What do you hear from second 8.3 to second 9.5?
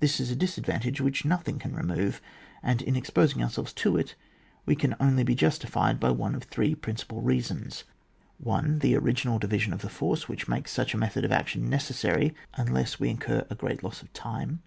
1. The original